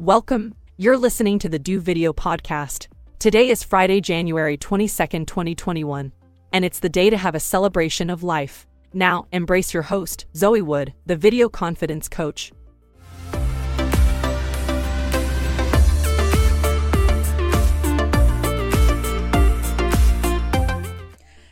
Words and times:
Welcome. 0.00 0.54
You're 0.78 0.96
listening 0.96 1.38
to 1.40 1.50
the 1.50 1.58
Do 1.58 1.78
Video 1.78 2.14
Podcast. 2.14 2.86
Today 3.18 3.50
is 3.50 3.62
Friday, 3.62 4.00
January 4.00 4.56
22nd, 4.56 5.26
2021, 5.26 6.10
and 6.54 6.64
it's 6.64 6.78
the 6.78 6.88
day 6.88 7.10
to 7.10 7.18
have 7.18 7.34
a 7.34 7.38
celebration 7.38 8.08
of 8.08 8.22
life. 8.22 8.66
Now, 8.94 9.26
embrace 9.30 9.74
your 9.74 9.82
host, 9.82 10.24
Zoe 10.34 10.62
Wood, 10.62 10.94
the 11.04 11.16
video 11.16 11.50
confidence 11.50 12.08
coach. 12.08 12.50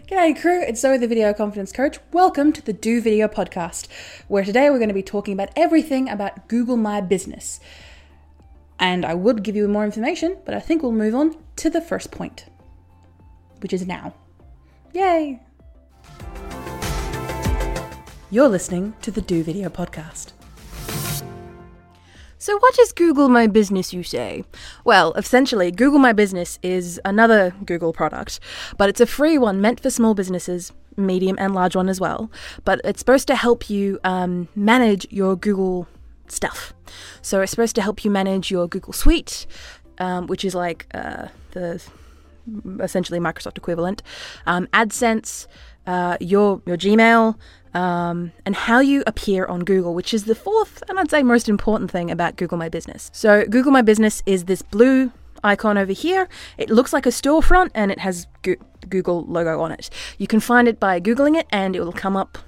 G'day 0.07 0.41
crew, 0.41 0.63
it's 0.63 0.81
Zoe 0.81 0.97
the 0.97 1.07
Video 1.07 1.35
Confidence 1.35 1.71
Coach. 1.71 1.99
Welcome 2.13 2.55
to 2.55 2.63
the 2.63 2.73
Do 2.73 3.03
Video 3.03 3.29
Podcast, 3.29 3.89
where 4.27 4.43
today 4.43 4.71
we're 4.71 4.79
going 4.79 4.89
to 4.89 4.95
be 4.95 5.03
talking 5.03 5.35
about 5.35 5.51
everything 5.55 6.09
about 6.09 6.49
Google 6.49 6.79
My 6.79 7.03
Business. 7.03 7.61
And 8.81 9.05
I 9.05 9.15
would 9.15 9.43
give 9.43 9.57
you 9.57 9.67
more 9.69 9.85
information, 9.85 10.39
but 10.45 10.55
I 10.55 10.61
think 10.61 10.83
we'll 10.83 10.93
move 10.93 11.15
on 11.15 11.37
to 11.57 11.71
the 11.71 11.81
first 11.81 12.11
point, 12.11 12.47
which 13.61 13.73
is 13.73 13.87
now. 13.87 14.15
Yay! 14.93 15.41
You're 18.31 18.49
listening 18.49 18.95
to 19.03 19.11
the 19.11 19.23
Do 19.23 19.43
Video 19.43 19.69
Podcast. 19.69 20.33
So, 22.41 22.57
what 22.59 22.79
is 22.79 22.93
Google 22.93 23.29
My 23.29 23.49
Business, 23.49 23.93
you 23.93 24.05
say? 24.05 24.45
Well, 24.85 25.13
essentially, 25.15 25.73
Google 25.73 25.99
My 25.99 26.13
Business 26.13 26.59
is 26.63 27.01
another 27.05 27.53
Google 27.65 27.93
product, 27.93 28.39
but 28.77 28.89
it's 28.89 29.01
a 29.01 29.07
free 29.07 29.39
one 29.39 29.61
meant 29.61 29.81
for 29.81 29.91
small 29.91 30.15
businesses, 30.15 30.73
medium 30.97 31.37
and 31.41 31.53
large 31.53 31.75
one 31.75 31.89
as 31.89 32.01
well. 32.01 32.31
But 32.65 32.81
it's 32.85 33.01
supposed 33.01 33.27
to 33.27 33.35
help 33.35 33.69
you 33.69 33.99
um, 34.05 34.47
manage 34.55 35.05
your 35.11 35.35
Google 35.35 35.89
stuff. 36.33 36.73
So 37.23 37.41
it's 37.41 37.51
supposed 37.51 37.75
to 37.77 37.83
help 37.83 38.05
you 38.05 38.11
manage 38.11 38.51
your 38.51 38.69
Google 38.69 38.93
Suite, 38.93 39.47
um, 39.99 40.27
which 40.27 40.45
is 40.45 40.55
like 40.55 40.87
uh, 40.95 41.29
the 41.53 41.83
essentially 42.81 43.19
Microsoft 43.19 43.59
equivalent, 43.59 44.03
um, 44.47 44.67
AdSense, 44.69 45.47
uh, 45.87 46.17
your 46.21 46.63
your 46.67 46.77
Gmail, 46.77 47.37
um, 47.75 48.33
and 48.47 48.55
how 48.55 48.81
you 48.81 49.03
appear 49.07 49.47
on 49.47 49.65
Google, 49.65 49.95
which 49.95 50.15
is 50.15 50.25
the 50.25 50.35
fourth 50.35 50.83
and 50.89 50.99
I'd 50.99 51.11
say 51.11 51.23
most 51.23 51.49
important 51.49 51.91
thing 51.91 52.11
about 52.11 52.37
Google 52.37 52.59
My 52.59 52.69
Business. 52.69 53.11
So 53.13 53.45
Google 53.45 53.73
My 53.73 53.83
Business 53.83 54.23
is 54.27 54.45
this 54.45 54.63
blue 54.63 55.13
icon 55.45 55.79
over 55.79 55.93
here. 55.93 56.29
It 56.57 56.71
looks 56.71 56.93
like 56.93 57.07
a 57.07 57.11
storefront 57.11 57.71
and 57.75 57.91
it 57.91 57.99
has 58.01 58.27
Google 58.89 59.25
logo 59.27 59.61
on 59.61 59.73
it. 59.73 59.91
You 60.19 60.27
can 60.27 60.41
find 60.41 60.69
it 60.69 60.81
by 60.81 61.01
googling 61.01 61.39
it 61.39 61.47
and 61.51 61.77
it 61.77 61.81
will 61.81 61.93
come 61.93 62.17
up 62.17 62.39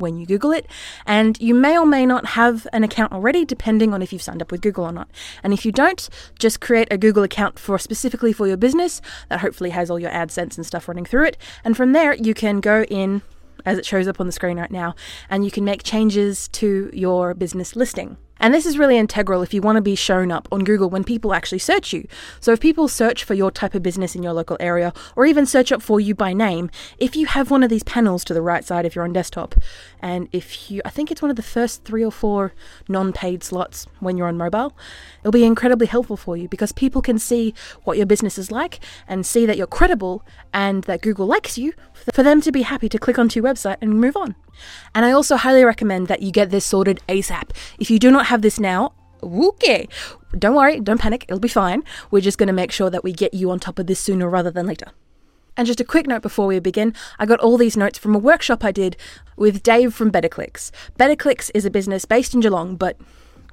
when 0.00 0.16
you 0.16 0.26
Google 0.26 0.52
it. 0.52 0.66
And 1.06 1.40
you 1.40 1.54
may 1.54 1.78
or 1.78 1.86
may 1.86 2.06
not 2.06 2.26
have 2.26 2.66
an 2.72 2.84
account 2.84 3.12
already, 3.12 3.44
depending 3.44 3.94
on 3.94 4.02
if 4.02 4.12
you've 4.12 4.22
signed 4.22 4.42
up 4.42 4.50
with 4.50 4.60
Google 4.60 4.84
or 4.84 4.92
not. 4.92 5.08
And 5.42 5.52
if 5.52 5.64
you 5.64 5.72
don't, 5.72 6.08
just 6.38 6.60
create 6.60 6.88
a 6.90 6.98
Google 6.98 7.22
account 7.22 7.58
for 7.58 7.78
specifically 7.78 8.32
for 8.32 8.46
your 8.46 8.56
business 8.56 9.00
that 9.28 9.40
hopefully 9.40 9.70
has 9.70 9.90
all 9.90 9.98
your 9.98 10.10
AdSense 10.10 10.56
and 10.56 10.66
stuff 10.66 10.88
running 10.88 11.04
through 11.04 11.26
it. 11.26 11.36
And 11.64 11.76
from 11.76 11.92
there, 11.92 12.14
you 12.14 12.34
can 12.34 12.60
go 12.60 12.84
in 12.84 13.22
as 13.66 13.78
it 13.78 13.84
shows 13.86 14.08
up 14.08 14.20
on 14.20 14.26
the 14.26 14.32
screen 14.32 14.58
right 14.58 14.70
now, 14.70 14.94
and 15.28 15.44
you 15.44 15.50
can 15.50 15.64
make 15.64 15.82
changes 15.82 16.48
to 16.48 16.90
your 16.94 17.34
business 17.34 17.76
listing. 17.76 18.16
And 18.40 18.54
this 18.54 18.66
is 18.66 18.78
really 18.78 18.96
integral 18.96 19.42
if 19.42 19.52
you 19.52 19.60
want 19.60 19.76
to 19.76 19.82
be 19.82 19.94
shown 19.94 20.32
up 20.32 20.48
on 20.50 20.64
Google 20.64 20.88
when 20.88 21.04
people 21.04 21.34
actually 21.34 21.58
search 21.58 21.92
you. 21.92 22.06
So 22.40 22.52
if 22.52 22.60
people 22.60 22.88
search 22.88 23.22
for 23.22 23.34
your 23.34 23.50
type 23.50 23.74
of 23.74 23.82
business 23.82 24.16
in 24.16 24.22
your 24.22 24.32
local 24.32 24.56
area, 24.58 24.92
or 25.14 25.26
even 25.26 25.44
search 25.46 25.70
up 25.70 25.82
for 25.82 26.00
you 26.00 26.14
by 26.14 26.32
name, 26.32 26.70
if 26.98 27.14
you 27.14 27.26
have 27.26 27.50
one 27.50 27.62
of 27.62 27.70
these 27.70 27.82
panels 27.82 28.24
to 28.24 28.34
the 28.34 28.42
right 28.42 28.64
side 28.64 28.86
if 28.86 28.94
you're 28.94 29.04
on 29.04 29.12
desktop, 29.12 29.54
and 30.00 30.28
if 30.32 30.70
you, 30.70 30.80
I 30.84 30.90
think 30.90 31.10
it's 31.10 31.22
one 31.22 31.30
of 31.30 31.36
the 31.36 31.42
first 31.42 31.84
three 31.84 32.04
or 32.04 32.10
four 32.10 32.54
non 32.88 33.12
paid 33.12 33.44
slots 33.44 33.86
when 34.00 34.16
you're 34.16 34.28
on 34.28 34.38
mobile, 34.38 34.74
it'll 35.20 35.32
be 35.32 35.44
incredibly 35.44 35.86
helpful 35.86 36.16
for 36.16 36.36
you 36.36 36.48
because 36.48 36.72
people 36.72 37.02
can 37.02 37.18
see 37.18 37.54
what 37.84 37.98
your 37.98 38.06
business 38.06 38.38
is 38.38 38.50
like 38.50 38.80
and 39.06 39.26
see 39.26 39.44
that 39.44 39.58
you're 39.58 39.66
credible 39.66 40.24
and 40.54 40.84
that 40.84 41.02
Google 41.02 41.26
likes 41.26 41.58
you 41.58 41.74
for 42.12 42.22
them 42.22 42.40
to 42.40 42.50
be 42.50 42.62
happy 42.62 42.88
to 42.88 42.98
click 42.98 43.18
onto 43.18 43.40
your 43.40 43.52
website 43.52 43.76
and 43.80 44.00
move 44.00 44.16
on. 44.16 44.34
And 44.94 45.04
I 45.04 45.12
also 45.12 45.36
highly 45.36 45.64
recommend 45.64 46.08
that 46.08 46.22
you 46.22 46.30
get 46.30 46.50
this 46.50 46.64
sorted 46.64 47.00
ASAP. 47.08 47.50
If 47.78 47.90
you 47.90 47.98
do 47.98 48.10
not 48.10 48.26
have 48.26 48.42
this 48.42 48.58
now, 48.58 48.92
okay, 49.22 49.88
don't 50.38 50.54
worry, 50.54 50.80
don't 50.80 51.00
panic, 51.00 51.24
it'll 51.28 51.40
be 51.40 51.48
fine. 51.48 51.82
We're 52.10 52.20
just 52.20 52.38
going 52.38 52.48
to 52.48 52.52
make 52.52 52.72
sure 52.72 52.90
that 52.90 53.04
we 53.04 53.12
get 53.12 53.34
you 53.34 53.50
on 53.50 53.60
top 53.60 53.78
of 53.78 53.86
this 53.86 54.00
sooner 54.00 54.28
rather 54.28 54.50
than 54.50 54.66
later. 54.66 54.88
And 55.56 55.66
just 55.66 55.80
a 55.80 55.84
quick 55.84 56.06
note 56.06 56.22
before 56.22 56.46
we 56.46 56.58
begin, 56.58 56.94
I 57.18 57.26
got 57.26 57.40
all 57.40 57.56
these 57.56 57.76
notes 57.76 57.98
from 57.98 58.14
a 58.14 58.18
workshop 58.18 58.64
I 58.64 58.72
did 58.72 58.96
with 59.36 59.62
Dave 59.62 59.92
from 59.92 60.10
BetterClicks. 60.10 60.70
BetterClicks 60.98 61.50
is 61.54 61.64
a 61.64 61.70
business 61.70 62.04
based 62.04 62.34
in 62.34 62.40
Geelong, 62.40 62.76
but 62.76 62.96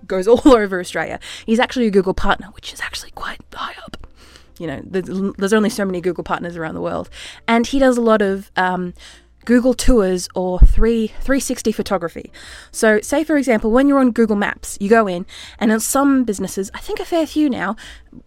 goes 0.06 0.28
all 0.28 0.56
over 0.56 0.80
Australia. 0.80 1.20
He's 1.46 1.60
actually 1.60 1.88
a 1.88 1.92
Google 1.92 2.14
partner, 2.14 2.48
which 2.54 2.72
is 2.72 2.80
actually 2.80 3.12
quite 3.12 3.42
high 3.54 3.76
up 3.84 3.98
you 4.60 4.68
know, 4.68 4.82
there's, 4.84 5.54
only 5.54 5.70
so 5.70 5.86
many 5.86 6.02
Google 6.02 6.24
partners 6.24 6.58
around 6.58 6.76
the 6.76 6.82
world. 6.82 7.10
And 7.48 7.68
he 7.68 7.80
does 7.80 7.98
a 7.98 8.02
lot 8.02 8.22
of 8.22 8.52
um, 8.56 8.94
Google 9.48 9.74
Tours 9.74 10.28
or 10.36 10.60
3 10.60 11.08
360 11.08 11.72
photography. 11.72 12.34
So, 12.70 13.00
say 13.00 13.24
for 13.24 13.38
example, 13.38 13.72
when 13.72 13.88
you're 13.88 13.98
on 13.98 14.12
Google 14.12 14.36
Maps, 14.36 14.78
you 14.82 14.90
go 14.90 15.08
in, 15.08 15.26
and 15.58 15.72
in 15.72 15.80
some 15.80 16.26
businesses, 16.26 16.70
I 16.74 16.80
think 16.80 17.00
a 17.00 17.06
fair 17.06 17.26
few 17.26 17.50
now, 17.50 17.78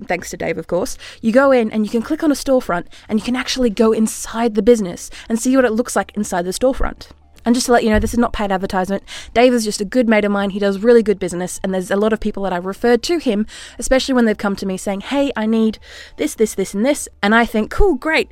thanks 0.06 0.30
to 0.30 0.38
Dave, 0.38 0.56
of 0.56 0.66
course, 0.66 0.97
you 1.20 1.30
go 1.30 1.53
in 1.53 1.70
and 1.72 1.84
you 1.84 1.91
can 1.91 2.00
click 2.00 2.22
on 2.22 2.32
a 2.32 2.34
storefront 2.34 2.86
and 3.06 3.19
you 3.19 3.22
can 3.22 3.36
actually 3.36 3.69
go 3.69 3.92
inside 3.92 4.54
the 4.54 4.62
business 4.62 5.10
and 5.28 5.38
see 5.38 5.54
what 5.54 5.66
it 5.66 5.72
looks 5.72 5.94
like 5.94 6.16
inside 6.16 6.47
the 6.47 6.53
storefront. 6.53 7.09
And 7.44 7.54
just 7.54 7.66
to 7.66 7.72
let 7.72 7.84
you 7.84 7.91
know, 7.91 7.98
this 7.98 8.14
is 8.14 8.19
not 8.19 8.32
paid 8.32 8.50
advertisement. 8.50 9.03
Dave 9.34 9.53
is 9.53 9.64
just 9.64 9.80
a 9.80 9.84
good 9.84 10.09
mate 10.09 10.25
of 10.25 10.32
mine. 10.32 10.50
He 10.50 10.59
does 10.59 10.78
really 10.78 11.03
good 11.03 11.19
business, 11.19 11.60
and 11.62 11.72
there's 11.72 11.91
a 11.91 11.97
lot 11.97 12.14
of 12.14 12.20
people 12.20 12.42
that 12.44 12.53
I've 12.53 12.66
referred 12.66 13.03
to 13.04 13.19
him, 13.19 13.47
especially 13.78 14.14
when 14.14 14.25
they've 14.25 14.38
come 14.38 14.56
to 14.56 14.66
me 14.66 14.78
saying, 14.78 15.03
Hey, 15.03 15.32
I 15.36 15.44
need 15.44 15.78
this, 16.16 16.34
this, 16.34 16.54
this, 16.54 16.72
and 16.72 16.84
this. 16.84 17.09
And 17.22 17.34
I 17.34 17.44
think, 17.44 17.70
Cool, 17.70 17.94
great. 17.94 18.30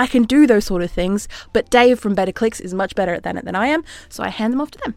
I 0.00 0.06
can 0.06 0.22
do 0.22 0.46
those 0.46 0.64
sort 0.64 0.80
of 0.80 0.90
things, 0.90 1.28
but 1.52 1.68
Dave 1.68 2.00
from 2.00 2.14
Better 2.14 2.32
Clicks 2.32 2.58
is 2.58 2.72
much 2.72 2.94
better 2.94 3.12
at 3.12 3.22
that 3.24 3.44
than 3.44 3.54
I 3.54 3.66
am, 3.66 3.84
so 4.08 4.22
I 4.22 4.30
hand 4.30 4.50
them 4.50 4.62
off 4.62 4.70
to 4.70 4.78
them. 4.78 4.94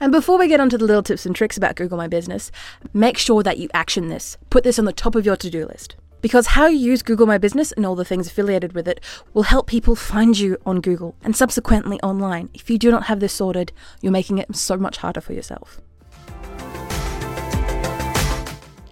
And 0.00 0.10
before 0.10 0.38
we 0.38 0.48
get 0.48 0.58
onto 0.58 0.76
the 0.76 0.84
little 0.84 1.04
tips 1.04 1.24
and 1.24 1.36
tricks 1.36 1.56
about 1.56 1.76
Google 1.76 1.96
My 1.96 2.08
Business, 2.08 2.50
make 2.92 3.16
sure 3.16 3.44
that 3.44 3.58
you 3.58 3.68
action 3.72 4.08
this. 4.08 4.38
Put 4.50 4.64
this 4.64 4.80
on 4.80 4.86
the 4.86 4.92
top 4.92 5.14
of 5.14 5.24
your 5.24 5.36
to 5.36 5.48
do 5.48 5.66
list. 5.66 5.94
Because 6.20 6.48
how 6.48 6.66
you 6.66 6.78
use 6.78 7.02
Google 7.02 7.28
My 7.28 7.38
Business 7.38 7.70
and 7.70 7.86
all 7.86 7.94
the 7.94 8.04
things 8.04 8.26
affiliated 8.26 8.72
with 8.72 8.88
it 8.88 9.00
will 9.32 9.44
help 9.44 9.68
people 9.68 9.94
find 9.94 10.36
you 10.36 10.58
on 10.66 10.80
Google 10.80 11.14
and 11.22 11.36
subsequently 11.36 12.00
online. 12.00 12.48
If 12.54 12.68
you 12.68 12.78
do 12.78 12.90
not 12.90 13.04
have 13.04 13.20
this 13.20 13.34
sorted, 13.34 13.70
you're 14.00 14.10
making 14.10 14.38
it 14.38 14.56
so 14.56 14.76
much 14.76 14.96
harder 14.96 15.20
for 15.20 15.32
yourself. 15.32 15.80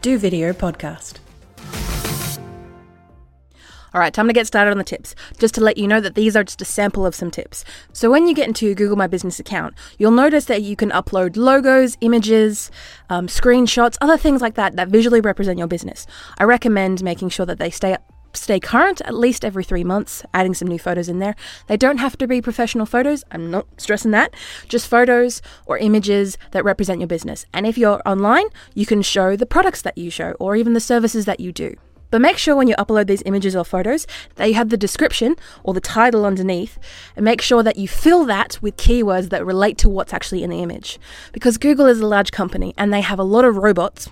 Do 0.03 0.19
Video 0.19 0.53
Podcast. 0.53 1.19
All 3.95 4.01
right, 4.01 4.13
time 4.13 4.27
to 4.27 4.33
get 4.33 4.49
started 4.49 4.73
on 4.73 4.79
the 4.79 4.83
tips. 4.83 5.15
Just 5.39 5.55
to 5.55 5.61
let 5.61 5.79
you 5.79 5.87
know 5.87 6.01
that 6.01 6.17
these 6.17 6.35
are 6.35 6.43
just 6.43 6.61
a 6.61 6.65
sample 6.65 7.07
of 7.07 7.15
some 7.15 7.31
tips. 7.31 7.65
So 7.93 8.11
when 8.11 8.27
you 8.27 8.35
get 8.35 8.49
into 8.49 8.67
your 8.67 8.75
Google 8.75 8.97
My 8.97 9.07
Business 9.07 9.39
account, 9.39 9.75
you'll 9.99 10.11
notice 10.11 10.47
that 10.47 10.63
you 10.63 10.75
can 10.75 10.91
upload 10.91 11.37
logos, 11.37 11.97
images, 12.01 12.73
um, 13.09 13.29
screenshots, 13.29 13.97
other 14.01 14.19
things 14.19 14.43
like 14.43 14.55
that 14.55 14.75
that 14.75 14.89
visually 14.89 15.21
represent 15.21 15.59
your 15.59 15.69
business. 15.69 16.09
I 16.39 16.43
recommend 16.43 17.05
making 17.05 17.29
sure 17.29 17.47
that 17.47 17.61
they 17.61 17.71
stay 17.71 17.93
up 17.93 18.03
stay 18.33 18.59
current 18.59 19.01
at 19.03 19.15
least 19.15 19.45
every 19.45 19.63
three 19.63 19.85
months, 19.85 20.25
adding 20.35 20.55
some 20.55 20.67
new 20.67 20.79
photos 20.79 21.09
in 21.09 21.21
there. 21.21 21.37
They 21.69 21.77
don't 21.77 21.99
have 21.99 22.19
to 22.19 22.27
be 22.27 22.43
professional 22.43 22.85
photos, 22.85 23.23
I'm 23.31 23.49
not 23.49 23.69
stressing 23.77 24.11
that, 24.11 24.35
just 24.67 24.89
photos 24.89 25.41
or 25.67 25.79
images 25.79 26.37
that 26.51 26.65
represent 26.65 26.99
your 26.99 27.07
business. 27.07 27.47
And 27.55 27.65
if 27.65 27.79
you're 27.79 28.03
online, 28.05 28.47
you 28.75 28.87
can 28.87 29.03
show 29.03 29.37
the 29.37 29.47
products 29.47 29.83
that 29.83 29.97
you 29.97 30.11
show 30.11 30.33
or 30.41 30.57
even 30.57 30.73
the 30.73 30.81
services 30.81 31.27
that 31.27 31.39
you 31.39 31.53
do. 31.53 31.77
But 32.15 32.21
make 32.21 32.39
sure 32.39 32.55
when 32.55 32.69
you 32.69 32.77
upload 32.77 33.09
these 33.09 33.25
images 33.27 33.57
or 33.57 33.65
photos 33.65 34.07
that 34.37 34.47
you 34.47 34.55
have 34.55 34.69
the 34.69 34.77
description 34.77 35.35
or 35.65 35.75
the 35.75 35.81
title 35.81 36.25
underneath 36.25 36.79
and 37.17 37.25
make 37.25 37.43
sure 37.43 37.65
that 37.65 37.75
you 37.75 37.89
fill 37.89 38.25
that 38.27 38.57
with 38.63 38.77
keywords 38.77 39.31
that 39.31 39.45
relate 39.45 39.79
to 39.79 39.89
what's 39.89 40.13
actually 40.13 40.45
in 40.45 40.51
the 40.51 40.63
image. 40.63 41.01
Because 41.33 41.59
Google 41.59 41.87
is 41.87 41.99
a 41.99 42.07
large 42.07 42.31
company 42.31 42.73
and 42.79 42.93
they 42.93 43.01
have 43.01 43.19
a 43.19 43.25
lot 43.25 43.45
of 43.45 43.57
robots 43.57 44.11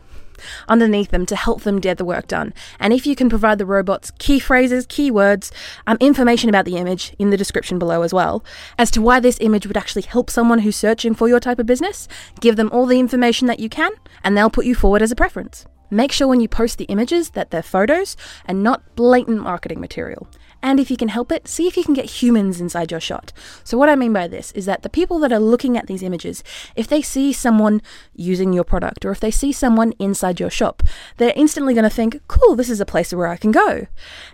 underneath 0.68 1.10
them 1.10 1.26
to 1.26 1.36
help 1.36 1.62
them 1.62 1.78
get 1.78 1.96
the 1.96 2.04
work 2.04 2.26
done. 2.26 2.52
And 2.80 2.92
if 2.92 3.06
you 3.06 3.14
can 3.14 3.28
provide 3.28 3.58
the 3.58 3.66
robots 3.66 4.10
key 4.18 4.40
phrases, 4.40 4.84
keywords, 4.84 5.52
um, 5.86 5.96
information 6.00 6.48
about 6.48 6.64
the 6.64 6.78
image 6.78 7.14
in 7.20 7.30
the 7.30 7.36
description 7.36 7.78
below 7.78 8.02
as 8.02 8.12
well, 8.12 8.44
as 8.78 8.90
to 8.90 9.00
why 9.00 9.20
this 9.20 9.38
image 9.40 9.64
would 9.64 9.76
actually 9.76 10.02
help 10.02 10.28
someone 10.28 10.58
who's 10.58 10.74
searching 10.74 11.14
for 11.14 11.28
your 11.28 11.38
type 11.38 11.60
of 11.60 11.66
business, 11.66 12.08
give 12.40 12.56
them 12.56 12.68
all 12.72 12.86
the 12.86 12.98
information 12.98 13.46
that 13.46 13.60
you 13.60 13.68
can, 13.68 13.92
and 14.24 14.36
they'll 14.36 14.50
put 14.50 14.66
you 14.66 14.74
forward 14.74 15.02
as 15.02 15.12
a 15.12 15.14
preference. 15.14 15.66
Make 15.92 16.10
sure 16.10 16.26
when 16.26 16.40
you 16.40 16.48
post 16.48 16.78
the 16.78 16.86
images 16.86 17.30
that 17.30 17.50
they're 17.50 17.62
photos 17.62 18.16
and 18.46 18.62
not 18.62 18.96
blatant 18.96 19.42
marketing 19.42 19.78
material. 19.78 20.26
And 20.62 20.80
if 20.80 20.90
you 20.90 20.96
can 20.96 21.08
help 21.08 21.30
it, 21.30 21.46
see 21.46 21.66
if 21.66 21.76
you 21.76 21.84
can 21.84 21.92
get 21.92 22.22
humans 22.22 22.62
inside 22.62 22.90
your 22.90 23.00
shot. 23.00 23.30
So, 23.62 23.76
what 23.76 23.90
I 23.90 23.94
mean 23.94 24.14
by 24.14 24.26
this 24.26 24.52
is 24.52 24.64
that 24.64 24.82
the 24.82 24.88
people 24.88 25.18
that 25.18 25.34
are 25.34 25.38
looking 25.38 25.76
at 25.76 25.88
these 25.88 26.02
images, 26.02 26.42
if 26.76 26.88
they 26.88 27.02
see 27.02 27.30
someone 27.34 27.82
using 28.14 28.54
your 28.54 28.64
product 28.64 29.04
or 29.04 29.10
if 29.10 29.20
they 29.20 29.30
see 29.30 29.52
someone 29.52 29.92
inside 29.98 30.40
your 30.40 30.48
shop, 30.48 30.82
they're 31.18 31.34
instantly 31.36 31.74
going 31.74 31.84
to 31.84 31.90
think, 31.90 32.22
cool, 32.26 32.56
this 32.56 32.70
is 32.70 32.80
a 32.80 32.86
place 32.86 33.12
where 33.12 33.26
I 33.26 33.36
can 33.36 33.50
go. 33.50 33.86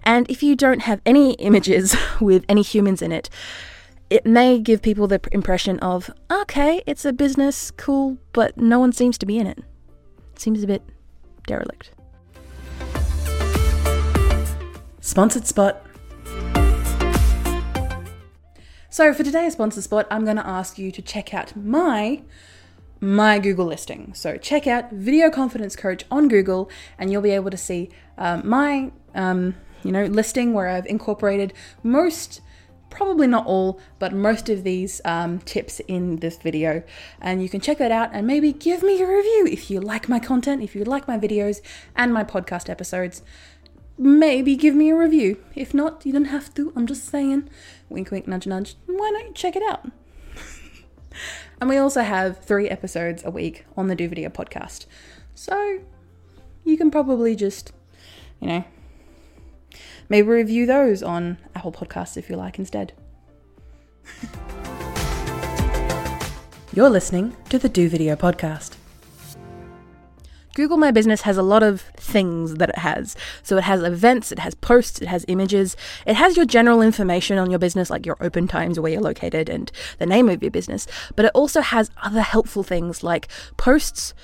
And 0.05 0.31
if 0.31 0.45
you 0.45 0.55
don't 0.55 0.83
have 0.83 1.01
any 1.05 1.33
images 1.35 1.97
with 2.21 2.45
any 2.49 2.63
humans 2.63 3.03
in 3.03 3.11
it, 3.11 3.31
it 4.11 4.25
may 4.25 4.61
give 4.61 4.81
people 4.81 5.09
the 5.09 5.21
impression 5.33 5.81
of, 5.81 6.09
okay, 6.31 6.83
it's 6.87 7.05
a 7.05 7.13
business, 7.13 7.73
cool, 7.73 8.17
but 8.33 8.57
no 8.57 8.79
one 8.79 8.93
seems 8.93 9.19
to 9.19 9.27
be 9.27 9.39
in 9.39 9.49
it. 9.49 9.59
seems 10.37 10.63
a 10.63 10.67
bit 10.69 10.83
derelict. 11.49 11.91
Sponsored 15.01 15.47
spot. 15.47 15.85
So 18.91 19.13
for 19.15 19.23
today's 19.23 19.55
sponsored 19.55 19.85
spot, 19.85 20.07
I'm 20.11 20.25
going 20.25 20.37
to 20.37 20.47
ask 20.47 20.79
you 20.79 20.93
to 20.93 21.03
check 21.03 21.35
out 21.35 21.57
my 21.57 22.23
my 23.01 23.39
Google 23.39 23.67
listing. 23.67 24.13
So 24.15 24.37
check 24.37 24.67
out 24.67 24.91
Video 24.91 25.31
Confidence 25.31 25.77
Coach 25.77 26.05
on 26.11 26.29
Google, 26.29 26.69
and 26.99 27.13
you'll 27.13 27.23
be 27.23 27.31
able 27.31 27.51
to 27.51 27.57
see 27.57 27.91
um, 28.17 28.49
my 28.49 28.91
um, 29.15 29.55
you 29.85 29.93
know 29.93 30.05
listing 30.05 30.53
where 30.53 30.69
I've 30.69 30.87
incorporated 30.87 31.53
most. 31.83 32.41
Probably 32.91 33.27
not 33.27 33.47
all, 33.47 33.81
but 33.99 34.13
most 34.13 34.49
of 34.49 34.65
these 34.65 35.01
um, 35.05 35.41
tips 35.41 35.81
in 35.81 36.17
this 36.17 36.39
video. 36.39 36.83
And 37.21 37.43
you 37.43 37.49
can 37.49 37.61
check 37.61 37.79
that 37.79 37.93
out 37.93 38.11
and 38.13 38.27
maybe 38.27 38.53
give 38.53 38.83
me 38.83 39.01
a 39.03 39.07
review 39.07 39.47
if 39.51 39.71
you 39.71 39.81
like 39.81 40.09
my 40.09 40.19
content, 40.19 40.63
if 40.63 40.75
you 40.75 40.85
like 40.85 41.07
my 41.07 41.19
videos 41.19 41.61
and 41.95 42.13
my 42.13 42.25
podcast 42.25 42.69
episodes 42.71 43.23
maybe 43.99 44.57
give 44.57 44.75
me 44.75 44.91
a 44.91 44.97
review. 44.97 45.43
If 45.55 45.75
not, 45.75 46.07
you 46.07 46.13
don't 46.13 46.27
have 46.27 46.55
to. 46.55 46.73
I'm 46.77 46.87
just 46.87 47.07
saying. 47.07 47.51
Wink, 47.89 48.11
wink, 48.11 48.29
nudge, 48.29 48.47
nudge. 48.47 48.77
Why 48.87 49.11
don't 49.13 49.27
you 49.27 49.35
check 49.35 49.57
it 49.57 49.63
out? 49.69 49.91
and 51.61 51.69
we 51.69 51.77
also 51.77 52.03
have 52.03 52.45
three 52.45 52.69
episodes 52.69 53.25
a 53.25 53.31
week 53.31 53.67
on 53.77 53.89
the 53.89 53.97
Do 53.97 54.09
Video 54.09 54.29
podcast. 54.29 54.87
So 55.35 55.81
you 56.65 56.77
can 56.77 56.91
probably 56.91 57.35
just, 57.35 57.73
you 58.41 58.49
know, 58.49 58.65
maybe 60.09 60.29
review 60.29 60.67
those 60.67 61.03
on 61.03 61.39
Apple 61.55 61.73
Podcasts 61.73 62.17
if 62.17 62.31
you 62.31 62.37
like 62.37 62.59
instead. 62.59 62.93
You're 66.73 66.91
listening 66.91 67.37
to 67.49 67.59
the 67.59 67.69
Do 67.69 67.89
Video 67.89 68.15
podcast. 68.15 68.77
Google 70.55 70.77
My 70.77 70.91
Business 70.91 71.23
has 71.23 71.37
a 71.37 71.43
lot 71.43 71.63
of 71.63 71.83
things 71.97 72.57
that 72.57 72.69
it 72.69 72.79
has. 72.79 73.17
So 73.45 73.59
it 73.59 73.65
has 73.65 73.83
events, 73.83 74.33
it 74.33 74.41
has 74.41 74.57
posts, 74.57 75.01
it 75.01 75.07
has 75.07 75.25
images, 75.29 75.77
it 76.05 76.17
has 76.17 76.37
your 76.37 76.47
general 76.47 76.83
information 76.83 77.39
on 77.39 77.49
your 77.49 77.61
business, 77.61 77.91
like 77.91 78.05
your 78.05 78.17
open 78.21 78.49
times, 78.49 78.81
where 78.81 78.91
you're 78.91 79.01
located, 79.01 79.49
and 79.49 79.71
the 79.99 80.07
name 80.07 80.29
of 80.29 80.43
your 80.43 80.51
business. 80.51 80.89
But 81.15 81.27
it 81.27 81.31
also 81.33 81.61
has 81.61 81.93
other 82.03 82.23
helpful 82.23 82.65
things 82.65 83.05
like 83.05 83.29
posts, 83.57 84.15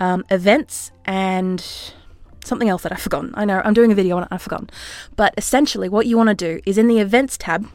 um, 0.00 0.24
events, 0.28 0.90
and 1.04 1.64
something 2.46 2.68
else 2.68 2.82
that 2.82 2.92
I've 2.92 3.02
forgotten. 3.02 3.32
I 3.34 3.44
know 3.44 3.60
I'm 3.64 3.74
doing 3.74 3.92
a 3.92 3.94
video 3.94 4.16
on 4.16 4.22
it, 4.22 4.28
I've 4.30 4.42
forgotten. 4.42 4.70
But 5.16 5.34
essentially, 5.36 5.88
what 5.88 6.06
you 6.06 6.16
want 6.16 6.28
to 6.28 6.34
do 6.34 6.60
is 6.64 6.78
in 6.78 6.88
the 6.88 6.98
events 6.98 7.36
tab, 7.36 7.68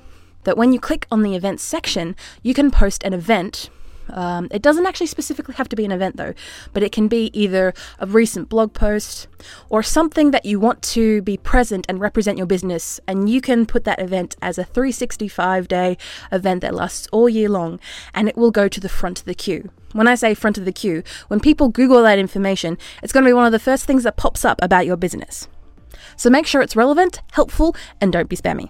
that 0.44 0.58
when 0.58 0.74
you 0.74 0.80
click 0.80 1.06
on 1.12 1.22
the 1.22 1.36
events 1.36 1.64
section, 1.64 2.16
you 2.42 2.54
can 2.54 2.72
post 2.72 3.04
an 3.04 3.14
event 3.14 3.70
um, 4.10 4.48
it 4.52 4.62
doesn't 4.62 4.86
actually 4.86 5.08
specifically 5.08 5.56
have 5.56 5.70
to 5.70 5.76
be 5.76 5.86
an 5.86 5.92
event 5.92 6.18
though, 6.18 6.34
but 6.74 6.84
it 6.84 6.92
can 6.92 7.08
be 7.08 7.30
either 7.34 7.74
a 8.00 8.06
recent 8.06 8.50
blog 8.50 8.74
post 8.74 9.28
or 9.70 9.84
something 9.84 10.32
that 10.32 10.46
you 10.46 10.60
want 10.60 10.82
to 10.82 11.22
be 11.22 11.38
present 11.38 11.86
and 11.88 12.00
represent 12.00 12.38
your 12.38 12.48
business. 12.48 13.00
And 13.08 13.30
you 13.30 13.42
can 13.42 13.66
put 13.66 13.84
that 13.86 14.00
event 14.00 14.36
as 14.42 14.58
a 14.58 14.64
365 14.64 15.68
day 15.68 15.98
event 16.32 16.62
that 16.62 16.74
lasts 16.74 17.08
all 17.12 17.30
year 17.30 17.50
long 17.50 17.80
and 18.14 18.28
it 18.28 18.38
will 18.38 18.52
go 18.52 18.68
to 18.68 18.80
the 18.80 18.90
front 18.90 19.20
of 19.20 19.26
the 19.26 19.36
queue. 19.36 19.70
When 19.94 20.08
I 20.08 20.16
say 20.16 20.34
front 20.34 20.58
of 20.58 20.66
the 20.66 20.72
queue, 20.72 21.04
when 21.28 21.40
people 21.40 21.68
Google 21.68 22.04
that 22.04 22.20
information, 22.20 22.78
it's 23.04 23.12
going 23.12 23.26
to 23.26 23.30
be 23.30 23.34
one 23.34 23.46
of 23.46 23.52
the 23.52 23.60
first 23.60 23.86
things 23.86 24.04
that 24.04 24.16
pops 24.18 24.46
up 24.46 24.62
about 24.62 24.86
your 24.86 24.98
business. 24.98 25.48
So 26.16 26.30
make 26.30 26.48
sure 26.48 26.62
it's 26.62 26.76
relevant, 26.76 27.22
helpful, 27.32 27.76
and 28.00 28.14
don't 28.14 28.30
be 28.30 28.38
spammy. 28.38 28.70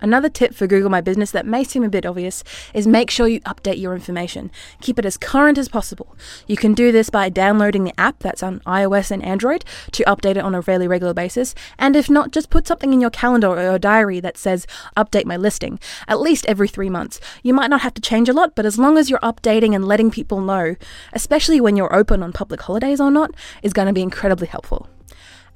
Another 0.00 0.28
tip 0.28 0.54
for 0.54 0.66
Google 0.66 0.90
My 0.90 1.00
Business 1.00 1.30
that 1.30 1.46
may 1.46 1.64
seem 1.64 1.82
a 1.82 1.88
bit 1.88 2.04
obvious 2.04 2.44
is 2.74 2.86
make 2.86 3.10
sure 3.10 3.26
you 3.26 3.40
update 3.40 3.80
your 3.80 3.94
information. 3.94 4.50
Keep 4.80 4.98
it 4.98 5.06
as 5.06 5.16
current 5.16 5.58
as 5.58 5.68
possible. 5.68 6.16
You 6.46 6.56
can 6.56 6.74
do 6.74 6.92
this 6.92 7.08
by 7.08 7.28
downloading 7.28 7.84
the 7.84 7.98
app 7.98 8.18
that's 8.18 8.42
on 8.42 8.60
iOS 8.60 9.10
and 9.10 9.24
Android 9.24 9.64
to 9.92 10.04
update 10.04 10.36
it 10.36 10.38
on 10.38 10.54
a 10.54 10.62
fairly 10.62 10.86
regular 10.86 11.14
basis. 11.14 11.54
And 11.78 11.96
if 11.96 12.10
not, 12.10 12.30
just 12.30 12.50
put 12.50 12.66
something 12.66 12.92
in 12.92 13.00
your 13.00 13.10
calendar 13.10 13.48
or 13.48 13.62
your 13.62 13.78
diary 13.78 14.20
that 14.20 14.36
says 14.36 14.66
update 14.96 15.24
my 15.24 15.36
listing 15.36 15.80
at 16.08 16.20
least 16.20 16.46
every 16.46 16.68
three 16.68 16.90
months. 16.90 17.20
You 17.42 17.54
might 17.54 17.70
not 17.70 17.80
have 17.80 17.94
to 17.94 18.02
change 18.02 18.28
a 18.28 18.32
lot, 18.32 18.54
but 18.54 18.66
as 18.66 18.78
long 18.78 18.98
as 18.98 19.08
you're 19.08 19.18
updating 19.20 19.74
and 19.74 19.86
letting 19.86 20.10
people 20.10 20.40
know, 20.40 20.76
especially 21.12 21.60
when 21.60 21.76
you're 21.76 21.94
open 21.94 22.22
on 22.22 22.32
public 22.32 22.60
holidays 22.62 23.00
or 23.00 23.10
not, 23.10 23.32
is 23.62 23.72
going 23.72 23.86
to 23.86 23.94
be 23.94 24.02
incredibly 24.02 24.46
helpful. 24.46 24.88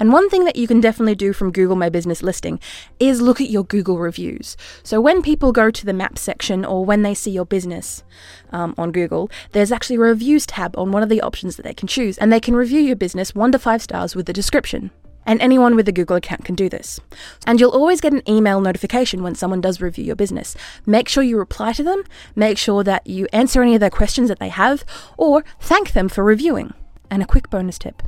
And 0.01 0.13
one 0.13 0.31
thing 0.31 0.45
that 0.47 0.57
you 0.57 0.67
can 0.67 0.81
definitely 0.81 1.15
do 1.15 1.35
from 1.35 1.53
Google 1.53 1.77
My 1.77 1.91
Business 1.91 2.23
listing 2.23 2.59
is 2.99 3.21
look 3.21 3.41
at 3.41 3.51
your 3.51 3.65
Google 3.65 3.99
reviews. 3.99 4.57
So 4.83 4.99
when 4.99 5.21
people 5.21 5.53
go 5.53 5.71
to 5.71 5.87
the 5.87 5.93
map 5.93 6.19
section 6.19 6.65
or 6.65 6.85
when 6.87 7.03
they 7.03 7.15
see 7.15 7.31
your 7.31 7.45
business 7.45 8.03
um, 8.51 8.75
on 8.79 8.93
Google, 8.93 9.31
there's 9.53 9.71
actually 9.71 9.97
a 9.97 10.01
reviews 10.01 10.47
tab 10.47 10.77
on 10.79 10.91
one 10.91 11.03
of 11.03 11.11
the 11.11 11.21
options 11.21 11.57
that 11.57 11.65
they 11.65 11.75
can 11.75 11.87
choose, 11.87 12.17
and 12.17 12.33
they 12.33 12.41
can 12.41 12.57
review 12.57 12.81
your 12.81 12.97
business 12.97 13.35
one 13.35 13.53
to 13.53 13.59
five 13.59 13.83
stars 13.83 14.17
with 14.17 14.29
a 14.31 14.33
description. 14.33 14.91
And 15.27 15.41
anyone 15.43 15.77
with 15.77 15.87
a 15.87 15.93
Google 15.93 16.17
account 16.17 16.47
can 16.47 16.55
do 16.55 16.71
this. 16.71 16.99
And 17.47 17.61
you'll 17.61 17.71
always 17.71 18.01
get 18.01 18.15
an 18.15 18.29
email 18.29 18.63
notification 18.63 19.23
when 19.23 19.35
someone 19.35 19.61
does 19.61 19.83
review 19.83 20.05
your 20.05 20.17
business. 20.17 20.57
Make 20.87 21.11
sure 21.11 21.23
you 21.23 21.37
reply 21.37 21.75
to 21.75 21.83
them, 21.83 22.05
make 22.35 22.57
sure 22.57 22.83
that 22.85 23.07
you 23.07 23.29
answer 23.33 23.61
any 23.61 23.75
of 23.75 23.81
their 23.81 23.91
questions 23.91 24.31
that 24.31 24.39
they 24.39 24.49
have, 24.49 24.83
or 25.19 25.45
thank 25.61 25.93
them 25.93 26.09
for 26.09 26.25
reviewing. 26.25 26.73
And 27.11 27.23
a 27.23 27.27
quick 27.27 27.51
bonus 27.51 27.79
tip 27.79 28.03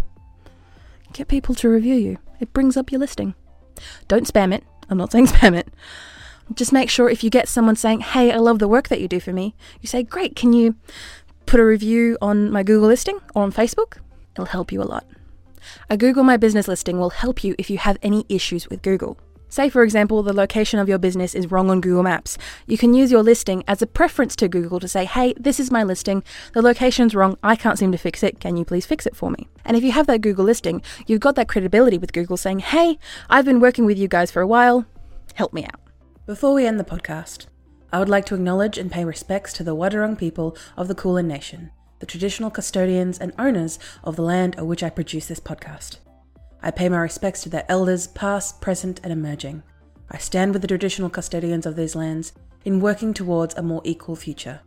Get 1.13 1.29
people 1.29 1.55
to 1.57 1.69
review 1.69 1.95
you. 1.95 2.19
It 2.41 2.53
brings 2.53 2.77
up 2.77 2.91
your 2.91 2.99
listing. 2.99 3.35
Don't 4.09 4.27
spam 4.27 4.53
it. 4.53 4.65
I'm 4.89 4.99
not 4.99 5.13
saying 5.13 5.27
spam 5.27 5.55
it. 5.55 5.69
Just 6.55 6.73
make 6.73 6.91
sure 6.91 7.09
if 7.09 7.23
you 7.23 7.31
get 7.31 7.49
someone 7.49 7.77
saying, 7.77 8.01
Hey, 8.01 8.33
I 8.33 8.37
love 8.37 8.59
the 8.59 8.69
work 8.69 8.89
that 8.89 9.01
you 9.01 9.09
do 9.09 9.21
for 9.21 9.33
me, 9.33 9.55
you 9.81 9.87
say, 9.87 10.03
Great, 10.03 10.37
can 10.37 10.53
you 10.53 10.77
put 11.47 11.61
a 11.61 11.65
review 11.65 12.19
on 12.21 12.51
my 12.51 12.63
Google 12.63 12.89
listing 12.89 13.21
or 13.35 13.43
on 13.43 13.53
Facebook? 13.53 13.99
It'll 14.33 14.47
help 14.47 14.73
you 14.73 14.83
a 14.83 14.85
lot. 14.85 15.07
A 15.89 15.97
Google 15.97 16.25
My 16.25 16.37
Business 16.37 16.67
listing 16.67 16.99
will 16.99 17.11
help 17.11 17.45
you 17.45 17.55
if 17.59 17.71
you 17.71 17.79
have 17.79 17.99
any 18.03 18.25
issues 18.29 18.69
with 18.69 18.83
Google. 18.83 19.19
Say, 19.53 19.69
for 19.69 19.83
example, 19.83 20.23
the 20.23 20.33
location 20.33 20.79
of 20.79 20.89
your 20.89 20.97
business 20.97 21.35
is 21.35 21.51
wrong 21.51 21.69
on 21.69 21.83
Google 21.83 22.03
Maps. 22.03 22.39
You 22.67 22.79
can 22.79 22.95
use 22.95 23.13
your 23.13 23.23
listing 23.23 23.63
as 23.69 23.83
a 23.83 23.87
preference 23.87 24.35
to 24.37 24.49
Google 24.49 24.81
to 24.81 24.89
say, 24.89 25.05
hey, 25.05 25.35
this 25.39 25.61
is 25.61 25.71
my 25.71 25.83
listing, 25.83 26.25
the 26.55 26.63
location's 26.63 27.15
wrong, 27.15 27.37
I 27.43 27.55
can't 27.55 27.79
seem 27.79 27.93
to 27.93 27.99
fix 27.99 28.23
it, 28.23 28.41
can 28.41 28.57
you 28.57 28.65
please 28.65 28.87
fix 28.87 29.05
it 29.05 29.15
for 29.15 29.31
me? 29.31 29.49
And 29.67 29.77
if 29.77 29.85
you 29.85 29.93
have 29.93 30.07
that 30.07 30.23
Google 30.23 30.47
listing, 30.47 30.81
you've 31.07 31.21
got 31.21 31.35
that 31.35 31.49
credibility 31.49 31.99
with 31.99 32.15
Google 32.15 32.39
saying, 32.39 32.61
hey, 32.61 32.99
I've 33.29 33.45
been 33.45 33.61
working 33.61 33.85
with 33.85 33.99
you 33.99 34.09
guys 34.09 34.31
for 34.31 34.41
a 34.41 34.47
while, 34.47 34.87
help 35.35 35.53
me 35.53 35.67
out. 35.67 35.83
Before 36.25 36.55
we 36.55 36.65
end 36.65 36.81
the 36.81 36.85
podcast, 36.85 37.45
I 37.93 37.99
would 37.99 38.09
like 38.09 38.25
to 38.27 38.35
acknowledge 38.35 38.79
and 38.79 38.91
pay 38.91 39.05
respects 39.05 39.53
to 39.53 39.63
the 39.63 39.77
Wadawurrung 39.77 40.17
people 40.17 40.57
of 40.79 40.89
the 40.89 40.95
Kulin 40.95 41.29
Nation, 41.29 41.73
the 41.99 42.07
traditional 42.07 42.51
custodians 42.51 43.19
and 43.19 43.35
owners 43.39 43.79
of 44.03 44.17
the 44.17 44.23
land 44.23 44.57
on 44.57 44.67
which 44.67 44.83
I 44.83 44.89
produce 44.89 45.27
this 45.27 45.41
podcast. 45.41 45.99
I 46.63 46.71
pay 46.71 46.89
my 46.89 46.99
respects 46.99 47.43
to 47.43 47.49
their 47.49 47.67
elders, 47.69 48.07
past, 48.07 48.61
present, 48.61 49.01
and 49.03 49.13
emerging. 49.13 49.63
I 50.11 50.19
stand 50.19 50.53
with 50.53 50.63
the 50.63 50.69
traditional 50.69 51.11
custodians 51.11 51.67
of 51.67 51.75
these 51.75 51.97
lands 51.97 52.33
in 52.65 52.81
working 52.81 53.13
towards 53.13 53.55
a 53.55 53.63
more 53.63 53.83
equal 53.85 54.15
future. 54.15 54.61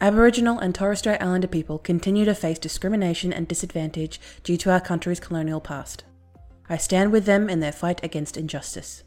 Aboriginal 0.00 0.58
and 0.58 0.74
Torres 0.74 1.00
Strait 1.00 1.20
Islander 1.20 1.48
people 1.48 1.78
continue 1.78 2.24
to 2.24 2.34
face 2.34 2.58
discrimination 2.58 3.32
and 3.32 3.48
disadvantage 3.48 4.20
due 4.44 4.56
to 4.58 4.70
our 4.70 4.80
country's 4.80 5.20
colonial 5.20 5.60
past. 5.60 6.04
I 6.68 6.76
stand 6.76 7.10
with 7.10 7.24
them 7.24 7.50
in 7.50 7.60
their 7.60 7.72
fight 7.72 8.02
against 8.04 8.36
injustice. 8.36 9.02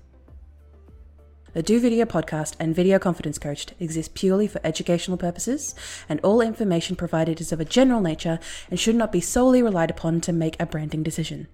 The 1.53 1.63
Do 1.63 1.79
Video 1.79 2.06
podcast 2.06 2.56
and 2.60 2.75
Video 2.75 3.00
Confidence 3.00 3.38
Coach 3.38 3.68
exist 3.79 4.15
purely 4.15 4.48
for 4.48 4.60
educational 4.63 5.18
purposes, 5.18 5.75
and 6.10 6.20
all 6.22 6.41
information 6.41 6.96
provided 6.96 7.39
is 7.39 7.51
of 7.51 7.60
a 7.60 7.65
general 7.65 8.01
nature 8.01 8.39
and 8.70 8.79
should 8.79 8.96
not 8.96 9.12
be 9.12 9.22
solely 9.22 9.62
relied 9.62 9.91
upon 9.91 10.20
to 10.22 10.34
make 10.34 10.60
a 10.60 10.65
branding 10.65 11.03
decision. 11.03 11.48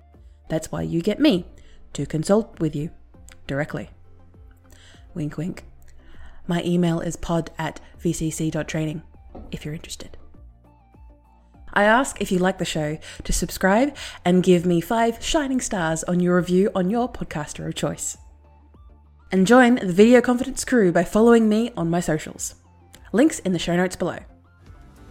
That's 0.50 0.72
why 0.72 0.82
you 0.82 1.02
get 1.02 1.20
me 1.20 1.46
to 1.94 2.06
consult 2.06 2.60
with 2.60 2.76
you 2.76 2.90
directly. 3.48 3.90
Wink, 5.14 5.38
wink. 5.38 5.64
My 6.48 6.64
email 6.64 7.00
is 7.00 7.16
pod 7.16 7.52
at 7.58 7.80
vcc.training 8.04 9.02
if 9.52 9.64
you're 9.64 9.74
interested. 9.74 10.18
I 11.74 11.84
ask 11.84 12.20
if 12.20 12.32
you 12.32 12.40
like 12.40 12.58
the 12.58 12.66
show 12.66 12.98
to 13.24 13.34
subscribe 13.34 13.96
and 14.26 14.44
give 14.44 14.66
me 14.66 14.82
five 14.82 15.24
shining 15.24 15.62
stars 15.62 16.04
on 16.06 16.20
your 16.20 16.36
review 16.36 16.72
on 16.74 16.90
your 16.90 17.12
podcaster 17.12 17.68
of 17.68 17.76
choice. 17.76 18.18
And 19.32 19.46
join 19.46 19.76
the 19.76 19.94
Video 19.94 20.22
Confidence 20.22 20.66
crew 20.66 20.92
by 20.92 21.04
following 21.04 21.48
me 21.48 21.72
on 21.78 21.90
my 21.90 22.00
socials. 22.00 22.56
Links 23.14 23.40
in 23.40 23.54
the 23.54 23.60
show 23.60 23.76
notes 23.76 23.96
below. 23.96 24.18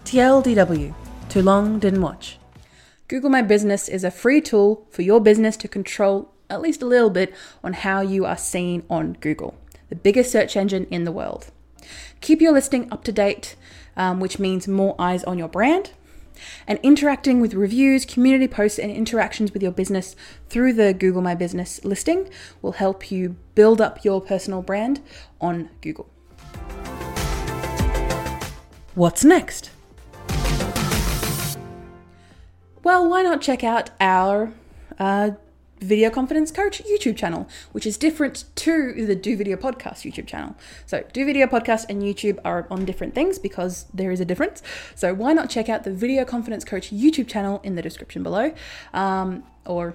TLDW, 0.04 0.92
too 1.28 1.42
long 1.42 1.78
didn't 1.78 2.02
watch. 2.02 2.38
Google 3.08 3.30
My 3.30 3.40
Business 3.40 3.88
is 3.88 4.04
a 4.04 4.10
free 4.10 4.42
tool 4.42 4.86
for 4.90 5.00
your 5.00 5.18
business 5.18 5.56
to 5.58 5.66
control 5.66 6.30
at 6.50 6.60
least 6.60 6.82
a 6.82 6.86
little 6.86 7.08
bit 7.08 7.34
on 7.64 7.72
how 7.72 8.02
you 8.02 8.26
are 8.26 8.36
seen 8.36 8.82
on 8.90 9.14
Google, 9.14 9.58
the 9.88 9.96
biggest 9.96 10.30
search 10.30 10.58
engine 10.58 10.86
in 10.90 11.04
the 11.04 11.12
world. 11.12 11.50
Keep 12.20 12.42
your 12.42 12.52
listing 12.52 12.86
up 12.92 13.04
to 13.04 13.12
date, 13.12 13.56
um, 13.96 14.20
which 14.20 14.38
means 14.38 14.68
more 14.68 14.94
eyes 14.98 15.24
on 15.24 15.38
your 15.38 15.48
brand. 15.48 15.92
And 16.66 16.78
interacting 16.82 17.40
with 17.40 17.54
reviews, 17.54 18.04
community 18.04 18.46
posts, 18.46 18.78
and 18.78 18.92
interactions 18.92 19.54
with 19.54 19.62
your 19.62 19.72
business 19.72 20.14
through 20.50 20.74
the 20.74 20.92
Google 20.92 21.22
My 21.22 21.34
Business 21.34 21.82
listing 21.84 22.28
will 22.60 22.72
help 22.72 23.10
you 23.10 23.36
build 23.54 23.80
up 23.80 24.04
your 24.04 24.20
personal 24.20 24.60
brand 24.60 25.00
on 25.40 25.70
Google. 25.80 26.10
What's 28.94 29.24
next? 29.24 29.70
Well, 32.88 33.06
why 33.06 33.20
not 33.20 33.42
check 33.42 33.62
out 33.62 33.90
our 34.00 34.50
uh, 34.98 35.32
Video 35.78 36.08
Confidence 36.08 36.50
Coach 36.50 36.82
YouTube 36.84 37.18
channel, 37.18 37.46
which 37.72 37.84
is 37.84 37.98
different 37.98 38.44
to 38.54 38.94
the 38.94 39.14
Do 39.14 39.36
Video 39.36 39.58
Podcast 39.58 40.10
YouTube 40.10 40.26
channel. 40.26 40.56
So, 40.86 41.04
Do 41.12 41.26
Video 41.26 41.46
Podcast 41.46 41.84
and 41.90 42.00
YouTube 42.00 42.38
are 42.46 42.66
on 42.70 42.86
different 42.86 43.14
things 43.14 43.38
because 43.38 43.84
there 43.92 44.10
is 44.10 44.20
a 44.20 44.24
difference. 44.24 44.62
So, 44.94 45.12
why 45.12 45.34
not 45.34 45.50
check 45.50 45.68
out 45.68 45.84
the 45.84 45.90
Video 45.90 46.24
Confidence 46.24 46.64
Coach 46.64 46.90
YouTube 46.90 47.28
channel 47.28 47.60
in 47.62 47.74
the 47.74 47.82
description 47.82 48.22
below 48.22 48.54
um, 48.94 49.44
or 49.66 49.94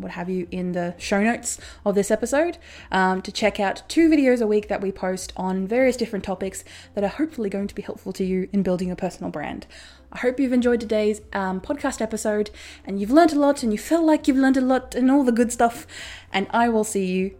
what 0.00 0.12
have 0.12 0.28
you 0.28 0.46
in 0.50 0.72
the 0.72 0.94
show 0.98 1.22
notes 1.22 1.58
of 1.84 1.94
this 1.94 2.10
episode 2.10 2.58
um, 2.90 3.22
to 3.22 3.32
check 3.32 3.60
out 3.60 3.82
two 3.88 4.08
videos 4.08 4.40
a 4.40 4.46
week 4.46 4.68
that 4.68 4.80
we 4.80 4.92
post 4.92 5.32
on 5.36 5.66
various 5.66 5.96
different 5.96 6.24
topics 6.24 6.64
that 6.94 7.04
are 7.04 7.08
hopefully 7.08 7.48
going 7.48 7.66
to 7.68 7.74
be 7.74 7.82
helpful 7.82 8.12
to 8.12 8.24
you 8.24 8.48
in 8.52 8.62
building 8.62 8.88
your 8.88 8.96
personal 8.96 9.30
brand. 9.30 9.66
I 10.12 10.18
hope 10.18 10.40
you've 10.40 10.52
enjoyed 10.52 10.80
today's 10.80 11.20
um, 11.32 11.60
podcast 11.60 12.00
episode 12.00 12.50
and 12.84 13.00
you've 13.00 13.10
learned 13.10 13.32
a 13.32 13.38
lot 13.38 13.62
and 13.62 13.72
you 13.72 13.78
feel 13.78 14.04
like 14.04 14.26
you've 14.26 14.36
learned 14.36 14.56
a 14.56 14.60
lot 14.60 14.94
and 14.94 15.10
all 15.10 15.22
the 15.22 15.32
good 15.32 15.52
stuff. 15.52 15.86
And 16.32 16.46
I 16.50 16.68
will 16.68 16.84
see 16.84 17.06
you, 17.06 17.36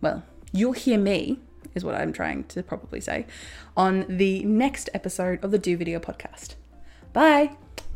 well, 0.00 0.22
you'll 0.52 0.72
hear 0.72 0.98
me, 0.98 1.40
is 1.74 1.84
what 1.84 1.94
I'm 1.96 2.12
trying 2.12 2.44
to 2.44 2.62
probably 2.62 3.00
say, 3.00 3.26
on 3.76 4.06
the 4.08 4.44
next 4.44 4.88
episode 4.94 5.42
of 5.44 5.50
the 5.50 5.58
Do 5.58 5.76
Video 5.76 5.98
podcast. 5.98 6.54
Bye. 7.12 7.56